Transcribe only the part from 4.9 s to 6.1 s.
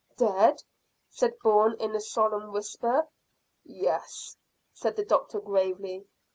the doctor gravely.